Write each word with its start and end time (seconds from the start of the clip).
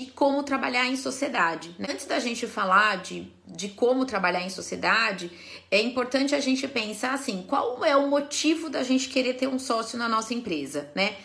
e 0.00 0.06
como 0.06 0.42
trabalhar 0.42 0.86
em 0.86 0.96
sociedade. 0.96 1.74
Né? 1.78 1.88
Antes 1.90 2.06
da 2.06 2.18
gente 2.18 2.46
falar 2.46 3.02
de, 3.02 3.30
de 3.46 3.68
como 3.68 4.06
trabalhar 4.06 4.40
em 4.40 4.48
sociedade, 4.48 5.30
é 5.70 5.78
importante 5.78 6.34
a 6.34 6.40
gente 6.40 6.66
pensar 6.66 7.12
assim: 7.12 7.44
qual 7.46 7.84
é 7.84 7.94
o 7.94 8.08
motivo 8.08 8.70
da 8.70 8.82
gente 8.82 9.10
querer 9.10 9.34
ter 9.34 9.46
um 9.46 9.58
sócio 9.58 9.98
na 9.98 10.08
nossa 10.08 10.32
empresa, 10.32 10.90
né? 10.94 11.16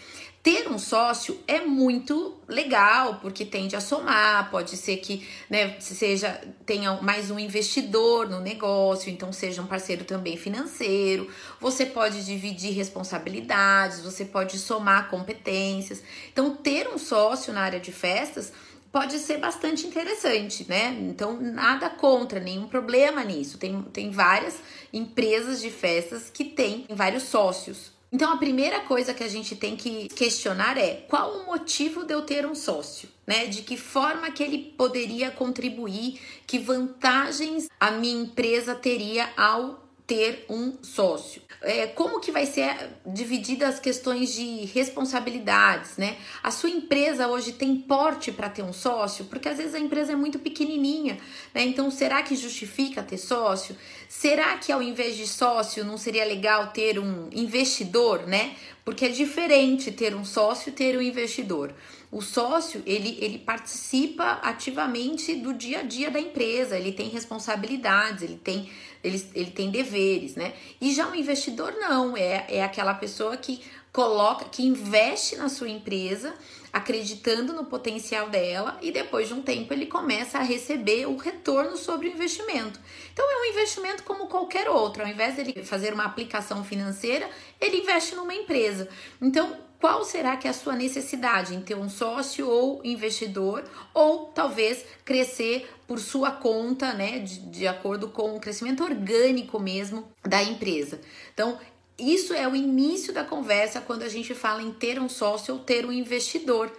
Ter 0.46 0.68
um 0.68 0.78
sócio 0.78 1.40
é 1.48 1.62
muito 1.62 2.36
legal, 2.48 3.16
porque 3.16 3.44
tende 3.44 3.76
a 3.76 3.82
somar, 3.82 4.52
pode 4.52 4.78
ser 4.78 4.98
que 4.98 5.28
né, 5.50 5.76
seja 5.80 6.40
tenha 6.68 7.02
mais 7.02 7.32
um 7.32 7.40
investidor 7.40 8.30
no 8.30 8.40
negócio, 8.40 9.12
então 9.12 9.34
seja 9.34 9.64
um 9.64 9.66
parceiro 9.66 10.06
também 10.06 10.38
financeiro. 10.38 11.28
Você 11.60 11.84
pode 11.84 12.24
dividir 12.24 12.74
responsabilidades, 12.74 14.02
você 14.02 14.24
pode 14.24 14.60
somar 14.60 15.10
competências. 15.10 16.04
Então, 16.32 16.56
ter 16.56 16.90
um 16.90 17.00
sócio 17.00 17.52
na 17.52 17.62
área 17.62 17.80
de 17.80 17.92
festas 17.92 18.54
pode 18.92 19.18
ser 19.18 19.40
bastante 19.40 19.88
interessante, 19.88 20.64
né? 20.70 20.96
Então, 21.02 21.42
nada 21.42 21.90
contra, 21.90 22.40
nenhum 22.40 22.68
problema 22.68 23.24
nisso. 23.24 23.58
Tem, 23.58 23.82
tem 23.92 24.12
várias 24.12 24.60
empresas 24.94 25.60
de 25.60 25.72
festas 25.72 26.30
que 26.30 26.46
têm 26.46 26.86
vários 26.92 27.24
sócios. 27.24 27.95
Então 28.16 28.32
a 28.32 28.38
primeira 28.38 28.80
coisa 28.80 29.14
que 29.14 29.26
a 29.26 29.28
gente 29.28 29.58
tem 29.58 29.76
que 29.76 30.08
questionar 30.08 30.78
é 30.78 31.04
qual 31.10 31.34
o 31.34 31.48
motivo 31.48 32.06
de 32.06 32.14
eu 32.14 32.22
ter 32.22 32.46
um 32.46 32.56
sócio, 32.56 33.10
né? 33.28 33.46
De 33.46 33.62
que 33.62 33.76
forma 33.76 34.32
que 34.32 34.42
ele 34.42 34.74
poderia 34.78 35.30
contribuir, 35.30 36.18
que 36.48 36.58
vantagens 36.58 37.68
a 37.78 37.92
minha 37.92 38.24
empresa 38.24 38.74
teria 38.74 39.30
ao 39.36 39.85
ter 40.08 40.46
um 40.48 40.78
sócio. 40.84 41.42
É, 41.62 41.88
como 41.88 42.20
que 42.20 42.32
vai 42.32 42.46
ser 42.46 42.92
dividida 43.06 43.68
as 43.68 43.80
questões 43.80 44.34
de 44.34 44.66
responsabilidades, 44.66 45.98
né? 45.98 46.16
A 46.44 46.52
sua 46.52 46.70
empresa 46.70 47.28
hoje 47.28 47.54
tem 47.54 47.76
porte 47.76 48.32
para 48.32 48.50
ter 48.50 48.62
um 48.62 48.74
sócio? 48.74 49.26
Porque 49.26 49.50
às 49.50 49.58
vezes 49.58 49.74
a 49.74 49.80
empresa 49.80 50.12
é 50.12 50.16
muito 50.16 50.38
pequenininha, 50.38 51.18
né? 51.54 51.64
Então, 51.64 51.90
será 51.90 52.22
que 52.22 52.36
justifica 52.36 53.02
ter 53.02 53.18
sócio? 53.18 53.76
Será 54.08 54.58
que 54.58 54.72
ao 54.72 54.82
invés 54.82 55.18
de 55.18 55.26
sócio 55.28 55.84
não 55.84 55.98
seria 55.98 56.24
legal 56.24 56.68
ter 56.68 57.00
um 57.00 57.28
investidor, 57.32 58.28
né? 58.28 58.56
Porque 58.84 59.06
é 59.06 59.10
diferente 59.10 59.92
ter 59.92 60.14
um 60.14 60.24
sócio 60.24 60.70
e 60.70 60.72
ter 60.72 60.96
um 60.96 61.02
investidor. 61.02 61.74
O 62.16 62.22
sócio, 62.22 62.82
ele, 62.86 63.18
ele 63.20 63.38
participa 63.38 64.40
ativamente 64.42 65.36
do 65.36 65.54
dia 65.54 65.80
a 65.80 65.84
dia 65.84 66.10
da 66.10 66.18
empresa, 66.18 66.78
ele 66.78 66.94
tem 66.94 67.10
responsabilidades, 67.10 68.24
ele 68.24 68.40
tem, 68.42 68.72
ele, 69.04 69.30
ele 69.36 69.52
tem 69.52 69.70
deveres, 69.70 70.34
né? 70.34 70.54
E 70.80 70.94
já 70.94 71.10
o 71.10 71.14
investidor 71.14 71.74
não, 71.74 72.16
é, 72.16 72.46
é 72.48 72.64
aquela 72.64 72.94
pessoa 72.94 73.36
que 73.36 73.62
coloca, 73.92 74.46
que 74.46 74.64
investe 74.64 75.36
na 75.36 75.50
sua 75.50 75.68
empresa, 75.68 76.34
acreditando 76.72 77.52
no 77.52 77.66
potencial 77.66 78.30
dela 78.30 78.78
e 78.82 78.92
depois 78.92 79.28
de 79.28 79.34
um 79.34 79.42
tempo 79.42 79.74
ele 79.74 79.86
começa 79.86 80.38
a 80.38 80.42
receber 80.42 81.06
o 81.08 81.18
retorno 81.18 81.76
sobre 81.76 82.08
o 82.08 82.12
investimento. 82.12 82.80
Então 83.12 83.30
é 83.30 83.42
um 83.42 83.52
investimento 83.52 84.04
como 84.04 84.28
qualquer 84.28 84.70
outro, 84.70 85.04
ao 85.04 85.10
invés 85.10 85.36
dele 85.36 85.66
fazer 85.66 85.94
uma 85.94 86.06
aplicação 86.06 86.64
financeira, 86.64 87.30
ele 87.60 87.82
investe 87.82 88.16
numa 88.16 88.34
empresa. 88.34 88.88
Então 89.22 89.66
qual 89.80 90.04
será 90.04 90.38
que 90.38 90.48
é 90.48 90.52
a 90.52 90.54
sua 90.54 90.76
necessidade 90.76 91.54
em 91.54 91.62
ter 91.62 91.76
um 91.76 91.90
sócio 91.90 92.50
ou 92.50 92.82
investidor, 92.84 93.64
ou 93.94 94.28
talvez 94.28 94.86
crescer 95.04 95.70
por 95.88 96.00
sua 96.00 96.32
conta, 96.32 96.94
né, 96.94 97.20
de, 97.20 97.40
de 97.40 97.68
acordo 97.68 98.10
com 98.10 98.36
o 98.36 98.40
crescimento 98.40 98.84
orgânico 98.84 99.60
mesmo 99.60 100.08
da 100.24 100.42
empresa. 100.42 101.00
Então, 101.34 101.60
isso 101.98 102.34
é 102.34 102.48
o 102.48 102.56
início 102.56 103.14
da 103.14 103.24
conversa 103.24 103.80
quando 103.80 104.04
a 104.04 104.10
gente 104.10 104.34
fala 104.34 104.62
em 104.62 104.72
ter 104.72 105.00
um 105.00 105.08
sócio 105.08 105.54
ou 105.54 105.60
ter 105.60 105.86
um 105.86 105.92
investidor 105.92 106.72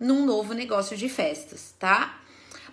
num 0.00 0.24
novo 0.24 0.52
negócio 0.52 0.96
de 0.96 1.08
festas, 1.08 1.74
tá? 1.78 2.20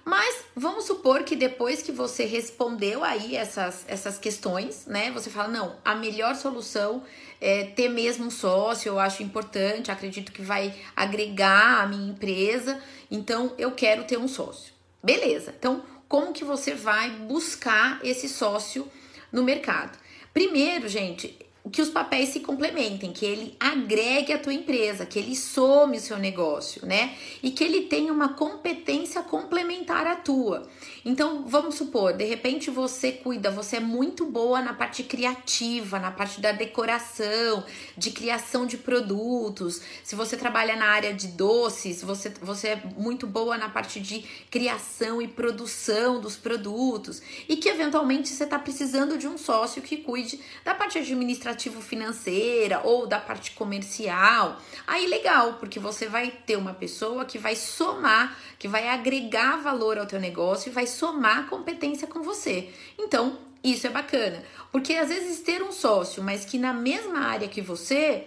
Mas 0.04 0.46
vamos 0.56 0.86
supor 0.86 1.24
que 1.24 1.36
depois 1.36 1.82
que 1.82 1.92
você 1.92 2.26
respondeu 2.26 3.04
aí 3.04 3.36
essas, 3.36 3.86
essas 3.88 4.18
questões, 4.18 4.86
né? 4.88 5.12
Você 5.12 5.30
fala, 5.30 5.48
não, 5.48 5.76
a 5.86 5.94
melhor 5.94 6.36
solução 6.36 7.04
é 7.40 7.66
ter 7.66 7.90
mesmo 7.90 8.26
um 8.26 8.32
sócio, 8.32 8.90
eu 8.90 9.00
acho 9.00 9.22
importante, 9.22 9.92
acredito 9.92 10.32
que 10.32 10.42
vai 10.42 10.74
agregar 10.96 11.84
a 11.84 11.88
minha 11.88 12.12
empresa, 12.12 12.82
então 13.10 13.54
eu 13.58 13.72
quero 13.72 14.04
ter 14.04 14.18
um 14.18 14.28
sócio. 14.28 14.74
Beleza, 15.04 15.54
então 15.58 15.84
como 16.08 16.34
que 16.34 16.44
você 16.44 16.74
vai 16.74 17.10
buscar 17.10 18.00
esse 18.04 18.28
sócio 18.28 18.88
no 19.32 19.44
mercado? 19.44 19.98
Primeiro, 20.34 20.88
gente, 20.88 21.38
que 21.70 21.82
os 21.82 21.90
papéis 21.90 22.30
se 22.30 22.40
complementem, 22.40 23.12
que 23.12 23.24
ele 23.24 23.56
agregue 23.60 24.34
a 24.34 24.40
tua 24.40 24.54
empresa, 24.54 25.06
que 25.06 25.20
ele 25.20 25.36
some 25.36 25.98
o 25.98 26.02
seu 26.02 26.18
negócio, 26.18 26.86
né? 26.86 27.16
E 27.44 27.52
que 27.52 27.64
ele 27.64 27.82
tenha 27.82 28.12
uma 28.12 28.30
competência 28.30 29.22
complementar 29.22 30.08
à 30.08 30.16
tua. 30.16 30.68
Então, 31.06 31.44
vamos 31.46 31.76
supor, 31.76 32.14
de 32.14 32.26
repente 32.26 32.72
você 32.72 33.12
cuida, 33.12 33.52
você 33.52 33.78
é 33.78 33.80
muito 33.80 34.26
boa 34.26 34.62
na 34.62 34.74
parte 34.74 35.04
criativa, 35.04 36.00
na 36.00 36.12
parte 36.12 36.42
da 36.42 36.52
decoração, 36.52 37.64
de 37.96 38.10
criação 38.10 38.66
de 38.66 38.78
produtos. 38.78 39.82
Se 40.04 40.16
você 40.16 40.36
trabalha 40.36 40.76
na 40.76 40.86
área 40.86 41.14
de 41.14 41.28
doces, 41.28 42.02
você, 42.02 42.30
você 42.42 42.70
é 42.70 42.84
muito 42.98 43.28
boa 43.28 43.58
na 43.58 43.70
parte 43.70 44.00
de 44.00 44.26
criação 44.50 45.22
e 45.22 45.28
produção 45.28 46.20
dos 46.20 46.36
produtos. 46.36 47.22
E 47.48 47.56
que 47.58 47.70
eventualmente 47.70 48.30
você 48.30 48.44
está 48.44 48.58
precisando 48.58 49.18
de 49.18 49.28
um 49.28 49.38
sócio 49.38 49.82
que 49.82 49.98
cuide 49.98 50.40
da 50.66 50.74
parte 50.74 50.98
administrativa 50.98 51.51
administrativo 51.52 51.82
financeira 51.82 52.82
ou 52.84 53.06
da 53.06 53.20
parte 53.20 53.52
comercial, 53.52 54.60
aí 54.88 55.08
legal, 55.08 55.54
porque 55.54 55.80
você 55.80 56.08
vai 56.08 56.32
ter 56.32 56.56
uma 56.56 56.74
pessoa 56.74 57.26
que 57.26 57.38
vai 57.38 57.56
somar, 57.56 58.38
que 58.58 58.68
vai 58.68 58.88
agregar 58.88 59.58
valor 59.58 59.98
ao 59.98 60.06
teu 60.06 60.20
negócio 60.20 60.70
e 60.70 60.74
vai 60.74 60.88
somar 60.88 61.48
competência 61.48 62.08
com 62.08 62.22
você. 62.22 62.70
Então, 62.98 63.38
isso 63.64 63.86
é 63.86 63.90
bacana, 63.90 64.44
porque 64.72 64.94
às 64.94 65.10
vezes 65.10 65.42
ter 65.42 65.62
um 65.62 65.72
sócio, 65.72 66.24
mas 66.24 66.46
que 66.46 66.58
na 66.58 66.74
mesma 66.74 67.20
área 67.20 67.48
que 67.48 67.62
você, 67.62 68.26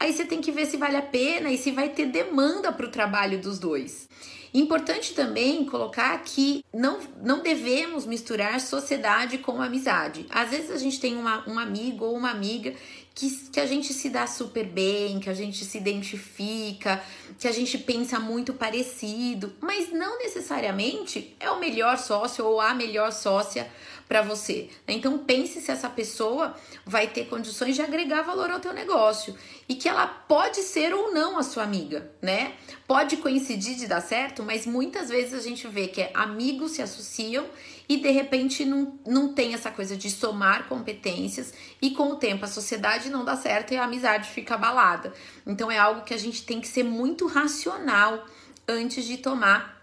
aí 0.00 0.12
você 0.12 0.24
tem 0.24 0.40
que 0.40 0.50
ver 0.50 0.66
se 0.66 0.76
vale 0.76 0.96
a 0.96 1.02
pena 1.02 1.50
e 1.50 1.58
se 1.58 1.70
vai 1.70 1.90
ter 1.90 2.06
demanda 2.06 2.72
para 2.72 2.86
o 2.86 2.90
trabalho 2.90 3.40
dos 3.40 3.58
dois. 3.58 4.08
Importante 4.54 5.14
também 5.14 5.64
colocar 5.64 6.16
que 6.18 6.62
não, 6.74 7.00
não 7.22 7.42
devemos 7.42 8.04
misturar 8.04 8.60
sociedade 8.60 9.38
com 9.38 9.62
amizade. 9.62 10.26
Às 10.28 10.50
vezes 10.50 10.70
a 10.70 10.76
gente 10.76 11.00
tem 11.00 11.16
uma, 11.16 11.48
um 11.48 11.58
amigo 11.58 12.04
ou 12.04 12.14
uma 12.14 12.30
amiga 12.30 12.74
que, 13.14 13.30
que 13.50 13.60
a 13.60 13.66
gente 13.66 13.92
se 13.94 14.10
dá 14.10 14.26
super 14.26 14.64
bem, 14.66 15.20
que 15.20 15.30
a 15.30 15.34
gente 15.34 15.64
se 15.64 15.78
identifica, 15.78 17.02
que 17.38 17.48
a 17.48 17.52
gente 17.52 17.78
pensa 17.78 18.18
muito 18.20 18.52
parecido, 18.52 19.54
mas 19.60 19.90
não 19.90 20.18
necessariamente 20.18 21.34
é 21.40 21.50
o 21.50 21.58
melhor 21.58 21.96
sócio 21.96 22.44
ou 22.44 22.60
a 22.60 22.74
melhor 22.74 23.10
sócia 23.10 23.70
para 24.08 24.22
você. 24.22 24.68
Né? 24.86 24.94
Então 24.94 25.18
pense 25.18 25.60
se 25.60 25.70
essa 25.70 25.88
pessoa 25.88 26.54
vai 26.84 27.06
ter 27.06 27.26
condições 27.26 27.74
de 27.74 27.82
agregar 27.82 28.22
valor 28.22 28.50
ao 28.50 28.60
teu 28.60 28.72
negócio 28.72 29.34
e 29.68 29.74
que 29.74 29.88
ela 29.88 30.06
pode 30.06 30.62
ser 30.62 30.92
ou 30.92 31.12
não 31.12 31.38
a 31.38 31.42
sua 31.42 31.62
amiga, 31.62 32.10
né? 32.20 32.54
Pode 32.86 33.16
coincidir 33.18 33.76
de 33.76 33.86
dar 33.86 34.00
certo, 34.00 34.42
mas 34.42 34.66
muitas 34.66 35.08
vezes 35.08 35.34
a 35.34 35.40
gente 35.40 35.66
vê 35.68 35.88
que 35.88 36.08
amigos 36.14 36.72
se 36.72 36.82
associam 36.82 37.46
e 37.88 37.96
de 37.96 38.10
repente 38.10 38.64
não, 38.64 38.98
não 39.06 39.32
tem 39.32 39.54
essa 39.54 39.70
coisa 39.70 39.96
de 39.96 40.10
somar 40.10 40.68
competências 40.68 41.52
e 41.80 41.90
com 41.90 42.12
o 42.12 42.16
tempo 42.16 42.44
a 42.44 42.48
sociedade 42.48 43.10
não 43.10 43.24
dá 43.24 43.36
certo 43.36 43.72
e 43.72 43.76
a 43.76 43.84
amizade 43.84 44.30
fica 44.30 44.54
abalada. 44.54 45.12
Então 45.46 45.70
é 45.70 45.78
algo 45.78 46.02
que 46.02 46.14
a 46.14 46.18
gente 46.18 46.44
tem 46.44 46.60
que 46.60 46.68
ser 46.68 46.82
muito 46.82 47.26
racional 47.26 48.26
antes 48.68 49.04
de 49.04 49.18
tomar 49.18 49.82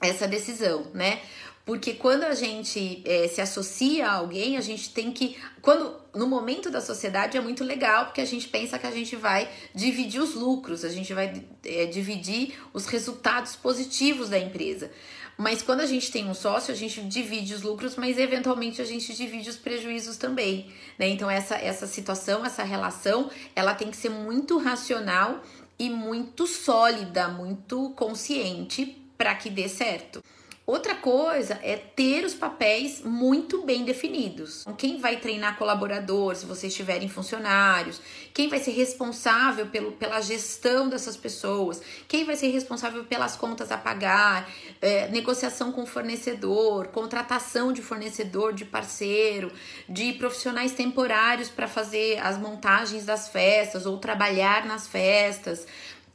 essa 0.00 0.26
decisão, 0.26 0.86
né? 0.92 1.20
Porque 1.64 1.94
quando 1.94 2.24
a 2.24 2.34
gente 2.34 3.02
é, 3.04 3.28
se 3.28 3.40
associa 3.40 4.08
a 4.08 4.14
alguém, 4.14 4.56
a 4.56 4.60
gente 4.60 4.90
tem 4.90 5.12
que. 5.12 5.36
Quando 5.60 5.94
no 6.12 6.26
momento 6.26 6.70
da 6.70 6.80
sociedade 6.80 7.36
é 7.36 7.40
muito 7.40 7.62
legal, 7.62 8.06
porque 8.06 8.20
a 8.20 8.24
gente 8.24 8.48
pensa 8.48 8.78
que 8.78 8.86
a 8.86 8.90
gente 8.90 9.14
vai 9.14 9.48
dividir 9.72 10.20
os 10.20 10.34
lucros, 10.34 10.84
a 10.84 10.88
gente 10.88 11.14
vai 11.14 11.44
é, 11.64 11.86
dividir 11.86 12.58
os 12.72 12.86
resultados 12.86 13.54
positivos 13.54 14.28
da 14.28 14.38
empresa. 14.38 14.90
Mas 15.38 15.62
quando 15.62 15.80
a 15.80 15.86
gente 15.86 16.10
tem 16.10 16.28
um 16.28 16.34
sócio, 16.34 16.72
a 16.72 16.76
gente 16.76 17.00
divide 17.02 17.54
os 17.54 17.62
lucros, 17.62 17.96
mas 17.96 18.18
eventualmente 18.18 18.82
a 18.82 18.84
gente 18.84 19.14
divide 19.14 19.48
os 19.48 19.56
prejuízos 19.56 20.16
também. 20.16 20.66
Né? 20.98 21.08
Então, 21.08 21.30
essa, 21.30 21.56
essa 21.56 21.86
situação, 21.86 22.44
essa 22.44 22.62
relação, 22.62 23.30
ela 23.56 23.74
tem 23.74 23.90
que 23.90 23.96
ser 23.96 24.10
muito 24.10 24.58
racional 24.58 25.42
e 25.78 25.88
muito 25.88 26.46
sólida, 26.46 27.28
muito 27.28 27.90
consciente 27.90 28.98
para 29.16 29.34
que 29.34 29.48
dê 29.48 29.68
certo. 29.68 30.22
Outra 30.64 30.94
coisa 30.94 31.58
é 31.60 31.76
ter 31.76 32.24
os 32.24 32.34
papéis 32.34 33.02
muito 33.02 33.62
bem 33.62 33.84
definidos. 33.84 34.60
Então, 34.60 34.74
quem 34.74 35.00
vai 35.00 35.16
treinar 35.16 35.58
colaboradores, 35.58 36.38
se 36.38 36.46
vocês 36.46 36.72
tiverem 36.72 37.08
funcionários, 37.08 38.00
quem 38.32 38.48
vai 38.48 38.60
ser 38.60 38.70
responsável 38.70 39.66
pelo, 39.66 39.90
pela 39.90 40.20
gestão 40.20 40.88
dessas 40.88 41.16
pessoas, 41.16 41.82
quem 42.06 42.24
vai 42.24 42.36
ser 42.36 42.46
responsável 42.50 43.02
pelas 43.04 43.34
contas 43.34 43.72
a 43.72 43.76
pagar, 43.76 44.48
é, 44.80 45.08
negociação 45.08 45.72
com 45.72 45.84
fornecedor, 45.84 46.86
contratação 46.88 47.72
de 47.72 47.82
fornecedor, 47.82 48.52
de 48.52 48.64
parceiro, 48.64 49.50
de 49.88 50.12
profissionais 50.12 50.70
temporários 50.72 51.48
para 51.48 51.66
fazer 51.66 52.20
as 52.20 52.38
montagens 52.38 53.04
das 53.04 53.28
festas 53.28 53.84
ou 53.84 53.98
trabalhar 53.98 54.64
nas 54.64 54.86
festas 54.86 55.66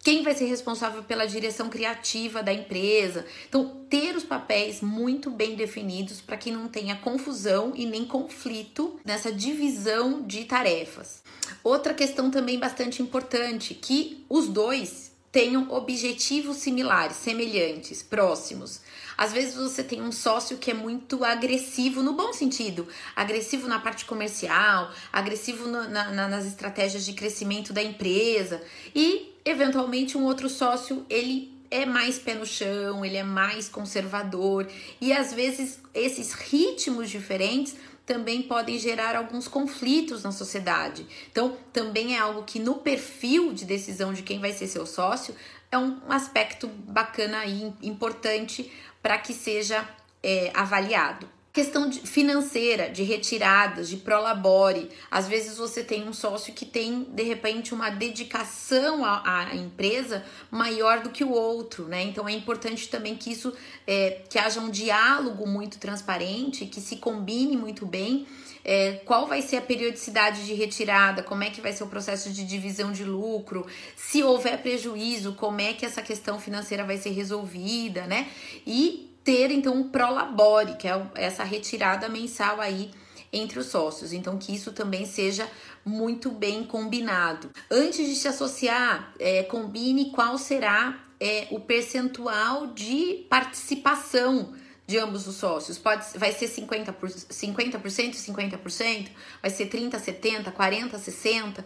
quem 0.07 0.23
vai 0.23 0.33
ser 0.33 0.45
responsável 0.45 1.03
pela 1.03 1.25
direção 1.25 1.67
criativa 1.67 2.41
da 2.41 2.53
empresa. 2.53 3.25
Então, 3.49 3.81
ter 3.89 4.15
os 4.15 4.23
papéis 4.23 4.79
muito 4.79 5.29
bem 5.29 5.53
definidos 5.53 6.21
para 6.21 6.37
que 6.37 6.49
não 6.49 6.69
tenha 6.69 6.95
confusão 6.95 7.73
e 7.75 7.85
nem 7.85 8.05
conflito 8.05 8.97
nessa 9.03 9.33
divisão 9.33 10.21
de 10.21 10.45
tarefas. 10.45 11.21
Outra 11.61 11.93
questão 11.93 12.31
também 12.31 12.57
bastante 12.57 13.01
importante, 13.01 13.73
que 13.73 14.23
os 14.29 14.47
dois 14.47 15.06
tenham 15.37 15.71
objetivos 15.71 16.57
similares, 16.57 17.15
semelhantes, 17.15 18.01
próximos. 18.01 18.81
Às 19.15 19.31
vezes 19.31 19.53
você 19.53 19.83
tem 19.83 20.01
um 20.01 20.11
sócio 20.11 20.57
que 20.57 20.71
é 20.71 20.73
muito 20.73 21.23
agressivo, 21.23 22.01
no 22.01 22.13
bom 22.13 22.33
sentido, 22.33 22.87
agressivo 23.15 23.67
na 23.67 23.77
parte 23.77 24.03
comercial, 24.05 24.91
agressivo 25.13 25.67
no, 25.67 25.87
na, 25.87 26.09
na, 26.09 26.27
nas 26.27 26.47
estratégias 26.47 27.05
de 27.05 27.13
crescimento 27.13 27.71
da 27.71 27.83
empresa 27.83 28.63
e, 28.95 29.31
eventualmente, 29.45 30.17
um 30.17 30.23
outro 30.23 30.49
sócio 30.49 31.05
ele 31.07 31.55
é 31.69 31.85
mais 31.85 32.17
pé 32.17 32.33
no 32.33 32.45
chão, 32.45 33.05
ele 33.05 33.17
é 33.17 33.23
mais 33.23 33.69
conservador 33.69 34.67
e 34.99 35.13
às 35.13 35.35
vezes 35.35 35.79
esses 35.93 36.31
ritmos 36.33 37.11
diferentes 37.11 37.75
também 38.07 38.41
podem 38.41 38.79
gerar 38.79 39.17
alguns 39.17 39.49
conflitos 39.49 40.23
na 40.23 40.31
sociedade. 40.31 41.05
Então, 41.29 41.57
também 41.73 42.15
é 42.15 42.19
algo 42.19 42.43
que 42.43 42.57
no 42.57 42.75
perfil 42.75 43.53
de 43.53 43.65
decisão 43.65 44.13
de 44.13 44.23
quem 44.23 44.39
vai 44.39 44.53
ser 44.53 44.67
seu 44.67 44.85
sócio 44.85 45.35
é 45.69 45.77
um 45.77 45.99
aspecto 46.07 46.67
bacana 46.67 47.45
e 47.45 47.73
importante 47.83 48.71
para 49.03 49.17
que 49.17 49.33
seja 49.33 49.87
é, 50.23 50.49
avaliado. 50.53 51.29
Questão 51.57 51.89
de, 51.89 52.01
financeira, 52.01 52.87
de 52.87 53.01
retiradas, 53.01 53.89
de 53.89 53.97
prolabore. 53.97 54.91
Às 55.09 55.27
vezes 55.27 55.57
você 55.57 55.83
tem 55.83 56.07
um 56.07 56.13
sócio 56.13 56.53
que 56.53 56.67
tem, 56.67 57.07
de 57.09 57.23
repente, 57.23 57.73
uma 57.73 57.89
dedicação 57.89 59.03
à, 59.03 59.23
à 59.25 59.55
empresa 59.55 60.23
maior 60.51 61.01
do 61.01 61.09
que 61.09 61.23
o 61.23 61.31
outro, 61.31 61.87
né? 61.87 62.03
Então 62.03 62.29
é 62.29 62.31
importante 62.31 62.87
também 62.89 63.15
que 63.15 63.31
isso, 63.31 63.51
é, 63.87 64.21
que 64.29 64.37
haja 64.37 64.59
um 64.59 64.69
diálogo 64.69 65.47
muito 65.47 65.79
transparente, 65.79 66.67
que 66.67 66.79
se 66.79 66.97
combine 66.97 67.57
muito 67.57 67.87
bem 67.87 68.27
é, 68.63 69.01
qual 69.03 69.25
vai 69.25 69.41
ser 69.41 69.57
a 69.57 69.61
periodicidade 69.61 70.45
de 70.45 70.53
retirada, 70.53 71.23
como 71.23 71.43
é 71.43 71.49
que 71.49 71.59
vai 71.59 71.73
ser 71.73 71.83
o 71.83 71.87
processo 71.87 72.29
de 72.29 72.45
divisão 72.45 72.91
de 72.91 73.03
lucro, 73.03 73.65
se 73.95 74.21
houver 74.21 74.61
prejuízo, 74.61 75.33
como 75.33 75.59
é 75.59 75.73
que 75.73 75.87
essa 75.87 76.03
questão 76.03 76.39
financeira 76.39 76.83
vai 76.83 76.97
ser 76.97 77.09
resolvida, 77.09 78.05
né? 78.05 78.27
E 78.63 79.06
ter 79.27 79.51
então 79.51 79.73
um 79.73 79.89
prolabore, 79.89 80.77
que 80.77 80.87
é 80.87 81.05
essa 81.15 81.43
retirada 81.43 82.07
mensal 82.07 82.61
aí 82.61 82.91
entre 83.33 83.59
os 83.59 83.65
sócios. 83.65 84.13
Então, 84.13 84.37
que 84.37 84.55
isso 84.55 84.71
também 84.71 85.05
seja 85.05 85.45
muito 85.83 86.31
bem 86.31 86.63
combinado. 86.63 87.49
Antes 87.69 88.07
de 88.07 88.15
se 88.15 88.29
associar, 88.29 89.13
é, 89.19 89.43
combine 89.43 90.11
qual 90.11 90.37
será 90.37 90.97
é, 91.19 91.45
o 91.51 91.59
percentual 91.59 92.67
de 92.67 93.25
participação 93.29 94.53
de 94.85 94.97
ambos 94.97 95.27
os 95.27 95.35
sócios. 95.35 95.77
Pode, 95.77 96.05
vai 96.17 96.31
ser 96.31 96.47
50%, 96.47 96.95
50% 97.29 98.13
50%, 98.13 99.09
vai 99.41 99.51
ser 99.51 99.67
30%, 99.67 99.91
70%, 99.99 100.53
40%, 100.53 100.91
60%. 100.93 101.65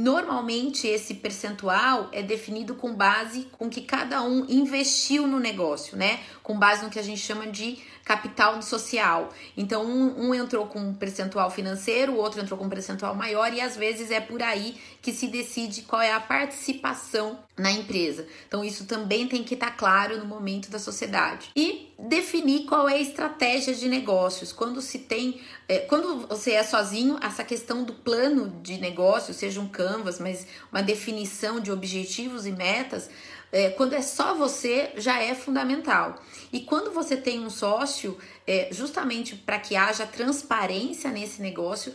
Normalmente 0.00 0.86
esse 0.86 1.14
percentual 1.14 2.08
é 2.12 2.22
definido 2.22 2.76
com 2.76 2.94
base 2.94 3.48
com 3.58 3.68
que 3.68 3.80
cada 3.80 4.22
um 4.22 4.46
investiu 4.48 5.26
no 5.26 5.40
negócio, 5.40 5.96
né? 5.96 6.20
Com 6.40 6.56
base 6.56 6.84
no 6.84 6.88
que 6.88 7.00
a 7.00 7.02
gente 7.02 7.20
chama 7.20 7.48
de 7.48 7.78
capital 8.04 8.62
social. 8.62 9.30
Então, 9.56 9.84
um, 9.84 10.28
um, 10.28 10.34
entrou 10.36 10.66
com 10.66 10.78
um 10.78 10.94
percentual 10.94 11.50
financeiro, 11.50 12.12
o 12.12 12.16
outro 12.16 12.40
entrou 12.40 12.56
com 12.56 12.66
um 12.66 12.68
percentual 12.68 13.12
maior, 13.16 13.52
e 13.52 13.60
às 13.60 13.76
vezes 13.76 14.12
é 14.12 14.20
por 14.20 14.40
aí 14.40 14.80
que 15.02 15.12
se 15.12 15.26
decide 15.26 15.82
qual 15.82 16.00
é 16.00 16.12
a 16.12 16.20
participação 16.20 17.36
na 17.58 17.72
empresa. 17.72 18.26
Então, 18.46 18.64
isso 18.64 18.86
também 18.86 19.26
tem 19.26 19.42
que 19.42 19.54
estar 19.54 19.70
tá 19.70 19.72
claro 19.72 20.18
no 20.18 20.24
momento 20.24 20.70
da 20.70 20.78
sociedade. 20.78 21.50
E 21.56 21.92
definir 21.98 22.64
qual 22.64 22.88
é 22.88 22.94
a 22.94 23.00
estratégia 23.00 23.74
de 23.74 23.88
negócios. 23.88 24.52
Quando 24.52 24.80
se 24.80 25.00
tem, 25.00 25.40
é, 25.68 25.80
quando 25.80 26.26
você 26.28 26.52
é 26.52 26.62
sozinho, 26.62 27.18
essa 27.20 27.42
questão 27.42 27.84
do 27.84 27.92
plano 27.92 28.60
de 28.62 28.78
negócio, 28.78 29.34
seja 29.34 29.60
um 29.60 29.68
canvas, 29.68 30.18
mas 30.20 30.46
uma 30.70 30.82
definição 30.82 31.60
de 31.60 31.72
objetivos 31.72 32.46
e 32.46 32.52
metas 32.52 33.10
é, 33.50 33.70
quando 33.70 33.94
é 33.94 34.02
só 34.02 34.34
você, 34.34 34.90
já 34.96 35.22
é 35.22 35.34
fundamental. 35.34 36.22
E 36.52 36.60
quando 36.60 36.92
você 36.92 37.16
tem 37.16 37.40
um 37.40 37.50
sócio, 37.50 38.18
é, 38.46 38.68
justamente 38.70 39.34
para 39.34 39.58
que 39.58 39.74
haja 39.74 40.06
transparência 40.06 41.10
nesse 41.10 41.40
negócio, 41.40 41.94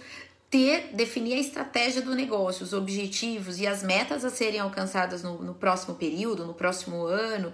ter, 0.54 0.92
definir 0.94 1.34
a 1.34 1.40
estratégia 1.40 2.00
do 2.00 2.14
negócio, 2.14 2.64
os 2.64 2.74
objetivos 2.74 3.60
e 3.60 3.66
as 3.66 3.82
metas 3.82 4.24
a 4.24 4.30
serem 4.30 4.60
alcançadas 4.60 5.24
no, 5.24 5.42
no 5.42 5.56
próximo 5.56 5.96
período, 5.96 6.46
no 6.46 6.54
próximo 6.54 7.08
ano, 7.08 7.52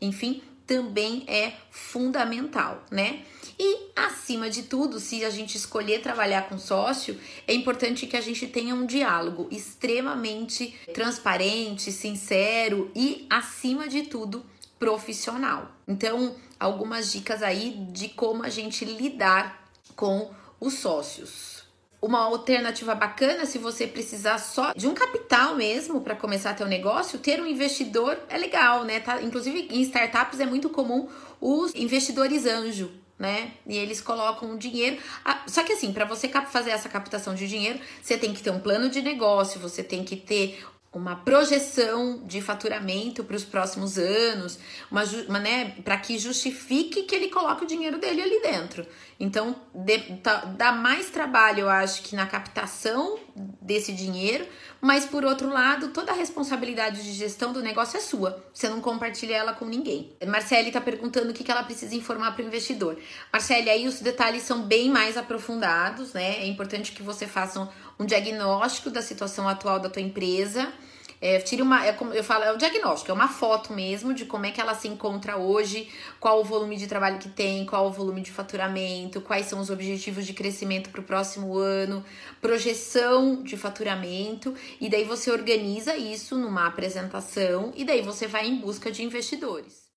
enfim, 0.00 0.42
também 0.66 1.22
é 1.28 1.52
fundamental, 1.70 2.82
né? 2.90 3.22
E 3.56 3.92
acima 3.94 4.50
de 4.50 4.64
tudo, 4.64 4.98
se 4.98 5.24
a 5.24 5.30
gente 5.30 5.56
escolher 5.56 6.02
trabalhar 6.02 6.48
com 6.48 6.58
sócio, 6.58 7.16
é 7.46 7.54
importante 7.54 8.08
que 8.08 8.16
a 8.16 8.20
gente 8.20 8.48
tenha 8.48 8.74
um 8.74 8.84
diálogo 8.84 9.46
extremamente 9.52 10.76
transparente, 10.92 11.92
sincero 11.92 12.90
e 12.96 13.28
acima 13.30 13.86
de 13.86 14.02
tudo 14.02 14.44
profissional. 14.76 15.70
Então, 15.86 16.34
algumas 16.58 17.12
dicas 17.12 17.44
aí 17.44 17.86
de 17.92 18.08
como 18.08 18.42
a 18.42 18.48
gente 18.48 18.84
lidar 18.84 19.70
com 19.94 20.32
os 20.58 20.74
sócios 20.74 21.59
uma 22.00 22.20
alternativa 22.20 22.94
bacana 22.94 23.44
se 23.44 23.58
você 23.58 23.86
precisar 23.86 24.38
só 24.38 24.72
de 24.72 24.88
um 24.88 24.94
capital 24.94 25.54
mesmo 25.54 26.00
para 26.00 26.16
começar 26.16 26.54
teu 26.54 26.66
negócio, 26.66 27.18
ter 27.18 27.40
um 27.40 27.46
investidor 27.46 28.18
é 28.28 28.38
legal, 28.38 28.84
né? 28.84 29.00
Tá? 29.00 29.20
Inclusive 29.20 29.68
em 29.70 29.82
startups 29.82 30.40
é 30.40 30.46
muito 30.46 30.70
comum 30.70 31.08
os 31.40 31.74
investidores 31.74 32.46
anjo, 32.46 32.90
né? 33.18 33.52
E 33.66 33.76
eles 33.76 34.00
colocam 34.00 34.56
dinheiro. 34.56 34.98
Ah, 35.24 35.42
só 35.46 35.62
que 35.62 35.74
assim, 35.74 35.92
para 35.92 36.04
você 36.04 36.28
fazer 36.28 36.70
essa 36.70 36.88
captação 36.88 37.34
de 37.34 37.46
dinheiro, 37.46 37.78
você 38.02 38.16
tem 38.16 38.32
que 38.32 38.42
ter 38.42 38.50
um 38.50 38.60
plano 38.60 38.88
de 38.88 39.02
negócio, 39.02 39.60
você 39.60 39.82
tem 39.82 40.02
que 40.02 40.16
ter 40.16 40.58
uma 40.92 41.14
projeção 41.14 42.20
de 42.24 42.42
faturamento 42.42 43.22
para 43.22 43.36
os 43.36 43.44
próximos 43.44 43.96
anos, 43.96 44.58
uma, 44.90 45.04
uma 45.28 45.38
né, 45.38 45.76
para 45.84 45.96
que 45.96 46.18
justifique 46.18 47.04
que 47.04 47.14
ele 47.14 47.28
coloque 47.28 47.62
o 47.62 47.66
dinheiro 47.66 47.96
dele 47.98 48.20
ali 48.20 48.42
dentro. 48.42 48.84
Então, 49.18 49.54
de, 49.72 49.98
tá, 50.16 50.46
dá 50.46 50.72
mais 50.72 51.08
trabalho, 51.08 51.60
eu 51.60 51.68
acho, 51.68 52.02
que 52.02 52.16
na 52.16 52.26
captação 52.26 53.20
desse 53.60 53.92
dinheiro, 53.92 54.44
mas 54.80 55.04
por 55.04 55.24
outro 55.24 55.48
lado, 55.48 55.88
toda 55.88 56.10
a 56.10 56.14
responsabilidade 56.14 57.04
de 57.04 57.12
gestão 57.12 57.52
do 57.52 57.62
negócio 57.62 57.96
é 57.96 58.00
sua. 58.00 58.44
Você 58.52 58.68
não 58.68 58.80
compartilha 58.80 59.36
ela 59.36 59.52
com 59.52 59.66
ninguém. 59.66 60.12
Marcele 60.26 60.68
está 60.68 60.80
perguntando 60.80 61.30
o 61.30 61.32
que, 61.32 61.44
que 61.44 61.52
ela 61.52 61.62
precisa 61.62 61.94
informar 61.94 62.32
para 62.32 62.42
o 62.42 62.48
investidor. 62.48 62.98
Marcele, 63.32 63.70
aí 63.70 63.86
os 63.86 64.00
detalhes 64.00 64.42
são 64.42 64.62
bem 64.62 64.90
mais 64.90 65.16
aprofundados, 65.16 66.12
né? 66.14 66.38
É 66.40 66.46
importante 66.46 66.90
que 66.90 67.02
você 67.02 67.28
faça 67.28 67.60
um, 67.60 67.68
um 68.00 68.04
diagnóstico 68.04 68.90
da 68.90 69.02
situação 69.02 69.48
atual 69.48 69.78
da 69.78 69.88
tua 69.88 70.02
empresa 70.02 70.72
é, 71.20 71.38
tire 71.38 71.60
uma, 71.60 71.86
é 71.86 71.96
eu 72.14 72.24
falo, 72.24 72.44
é 72.44 72.52
o 72.52 72.56
diagnóstico, 72.56 73.10
é 73.10 73.14
uma 73.14 73.28
foto 73.28 73.72
mesmo 73.72 74.14
de 74.14 74.24
como 74.24 74.46
é 74.46 74.50
que 74.50 74.60
ela 74.60 74.74
se 74.74 74.88
encontra 74.88 75.36
hoje, 75.36 75.88
qual 76.18 76.40
o 76.40 76.44
volume 76.44 76.76
de 76.76 76.86
trabalho 76.86 77.18
que 77.18 77.28
tem, 77.28 77.66
qual 77.66 77.86
o 77.86 77.92
volume 77.92 78.22
de 78.22 78.30
faturamento, 78.30 79.20
quais 79.20 79.46
são 79.46 79.60
os 79.60 79.68
objetivos 79.68 80.26
de 80.26 80.32
crescimento 80.32 80.90
para 80.90 81.00
o 81.00 81.04
próximo 81.04 81.58
ano, 81.58 82.04
projeção 82.40 83.42
de 83.42 83.56
faturamento, 83.56 84.54
e 84.80 84.88
daí 84.88 85.04
você 85.04 85.30
organiza 85.30 85.96
isso 85.96 86.36
numa 86.36 86.66
apresentação 86.66 87.72
e 87.76 87.84
daí 87.84 88.00
você 88.00 88.26
vai 88.26 88.46
em 88.46 88.56
busca 88.56 88.90
de 88.90 89.02
investidores. 89.02 89.80